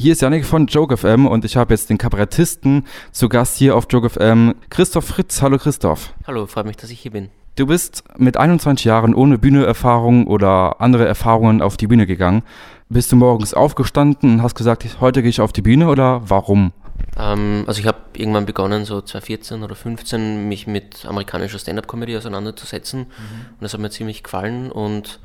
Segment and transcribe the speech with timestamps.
[0.00, 3.76] Hier ist Janik von Joke FM und ich habe jetzt den Kabarettisten zu Gast hier
[3.76, 5.42] auf Joke FM, Christoph Fritz.
[5.42, 6.14] Hallo Christoph.
[6.26, 7.28] Hallo, freut mich, dass ich hier bin.
[7.56, 12.44] Du bist mit 21 Jahren ohne Bühneerfahrung oder andere Erfahrungen auf die Bühne gegangen.
[12.88, 16.72] Bist du morgens aufgestanden und hast gesagt, heute gehe ich auf die Bühne oder warum?
[17.18, 23.00] Ähm, also ich habe irgendwann begonnen, so 2014 oder 2015, mich mit amerikanischer Stand-Up-Comedy auseinanderzusetzen.
[23.00, 23.06] Mhm.
[23.50, 25.20] Und das hat mir ziemlich gefallen und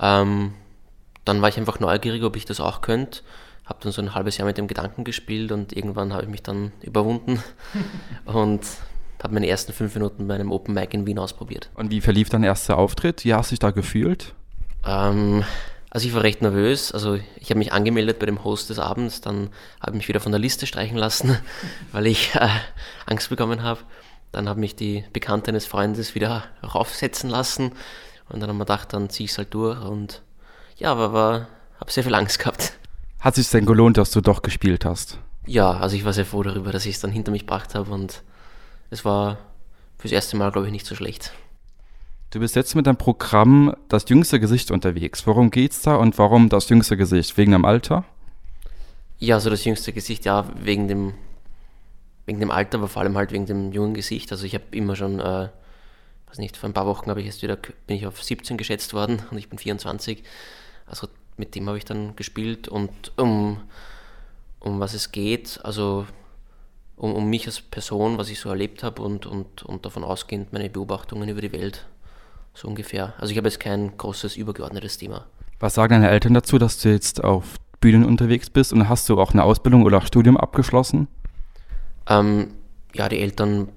[0.00, 0.54] ähm,
[1.24, 3.20] dann war ich einfach neugierig, ob ich das auch könnte
[3.68, 6.42] habe dann so ein halbes Jahr mit dem Gedanken gespielt und irgendwann habe ich mich
[6.42, 7.42] dann überwunden
[8.24, 8.62] und
[9.22, 11.68] habe meine ersten fünf Minuten bei einem Open Mic in Wien ausprobiert.
[11.74, 13.24] Und wie verlief dein erster Auftritt?
[13.24, 14.34] Wie hast du dich da gefühlt?
[14.86, 15.44] Ähm,
[15.90, 16.92] also ich war recht nervös.
[16.92, 19.50] Also ich habe mich angemeldet bei dem Host des Abends, dann
[19.80, 21.36] habe ich mich wieder von der Liste streichen lassen,
[21.92, 22.48] weil ich äh,
[23.06, 23.80] Angst bekommen habe.
[24.32, 27.72] Dann habe mich die Bekannte eines Freundes wieder raufsetzen lassen
[28.28, 30.22] und dann haben wir gedacht, dann ziehe ich es halt durch und
[30.76, 31.48] ja, aber war,
[31.80, 32.77] habe sehr viel Angst gehabt.
[33.20, 35.18] Hat es sich denn gelohnt, dass du doch gespielt hast?
[35.46, 37.90] Ja, also ich war sehr froh darüber, dass ich es dann hinter mich gebracht habe
[37.90, 38.22] und
[38.90, 39.38] es war
[39.98, 41.32] fürs erste Mal, glaube ich, nicht so schlecht.
[42.30, 45.26] Du bist jetzt mit deinem Programm Das jüngste Gesicht unterwegs.
[45.26, 47.36] Worum geht's da und warum das jüngste Gesicht?
[47.38, 48.04] Wegen dem Alter?
[49.18, 51.14] Ja, also das jüngste Gesicht, ja, wegen dem,
[52.26, 54.30] wegen dem Alter, aber vor allem halt wegen dem jungen Gesicht.
[54.30, 55.48] Also ich habe immer schon, äh,
[56.28, 58.92] weiß nicht, vor ein paar Wochen habe ich jetzt wieder, bin ich auf 17 geschätzt
[58.92, 60.22] worden und ich bin 24.
[60.86, 63.60] Also mit dem habe ich dann gespielt und um,
[64.60, 66.06] um was es geht, also
[66.96, 70.52] um, um mich als Person, was ich so erlebt habe und, und, und davon ausgehend
[70.52, 71.86] meine Beobachtungen über die Welt,
[72.54, 73.14] so ungefähr.
[73.18, 75.26] Also ich habe jetzt kein großes übergeordnetes Thema.
[75.60, 79.20] Was sagen deine Eltern dazu, dass du jetzt auf Bühnen unterwegs bist und hast du
[79.20, 81.08] auch eine Ausbildung oder Studium abgeschlossen?
[82.08, 82.54] Ähm,
[82.94, 83.68] ja, die Eltern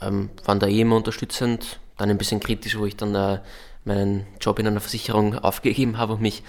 [0.00, 3.40] ähm, waren da eh immer unterstützend, dann ein bisschen kritisch, wo ich dann äh,
[3.88, 6.44] meinen Job in einer Versicherung aufgegeben habe, um mich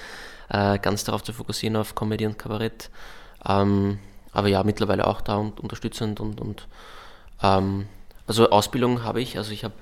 [0.49, 2.89] äh, ganz darauf zu fokussieren, auf Comedy und Kabarett.
[3.47, 3.99] Ähm,
[4.31, 6.67] aber ja, mittlerweile auch da und unterstützend und, und
[7.41, 7.87] ähm,
[8.27, 9.73] also Ausbildung habe ich, also ich habe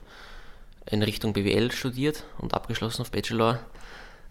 [0.86, 3.60] in Richtung BWL studiert und abgeschlossen auf Bachelor,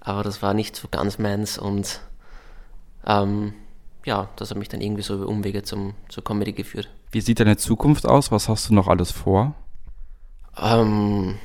[0.01, 2.01] aber das war nicht so ganz meins und
[3.07, 3.53] ähm,
[4.07, 6.89] ja, das hat mich dann irgendwie so über Umwege zum, zur Comedy geführt.
[7.11, 8.31] Wie sieht deine Zukunft aus?
[8.31, 9.55] Was hast du noch alles vor?
[10.57, 11.39] Ähm,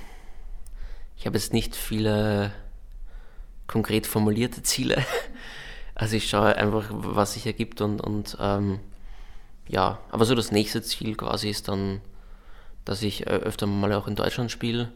[1.21, 2.51] ich habe jetzt nicht viele
[3.67, 4.97] konkret formulierte Ziele.
[5.93, 8.79] Also ich schaue einfach, was sich ergibt und, und ähm,
[9.67, 12.01] ja, aber so das nächste Ziel quasi ist dann,
[12.85, 14.91] dass ich äh, öfter mal auch in Deutschland spiele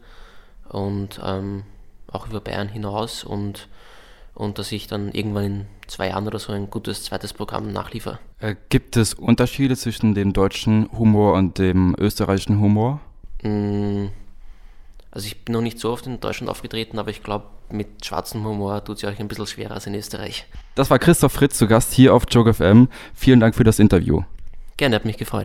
[0.68, 1.62] und ähm,
[2.10, 3.68] auch über Bayern hinaus und,
[4.34, 8.18] und dass ich dann irgendwann in zwei Jahren oder so ein gutes zweites Programm nachliefere.
[8.40, 13.00] Äh, gibt es Unterschiede zwischen dem deutschen Humor und dem österreichischen Humor?
[13.42, 14.06] Mm,
[15.16, 18.44] also ich bin noch nicht so oft in Deutschland aufgetreten, aber ich glaube, mit schwarzem
[18.44, 20.44] Humor tut es ja euch ein bisschen schwerer als in Österreich.
[20.74, 22.88] Das war Christoph Fritz zu Gast hier auf Joke FM.
[23.14, 24.24] Vielen Dank für das Interview.
[24.76, 25.44] Gerne, hat mich gefreut.